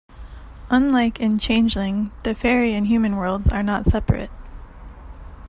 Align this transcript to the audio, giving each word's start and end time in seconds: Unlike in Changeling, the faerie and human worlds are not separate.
Unlike 0.71 1.19
in 1.19 1.37
Changeling, 1.37 2.09
the 2.23 2.33
faerie 2.33 2.73
and 2.73 2.87
human 2.87 3.17
worlds 3.17 3.47
are 3.49 3.61
not 3.61 3.85
separate. 3.85 4.31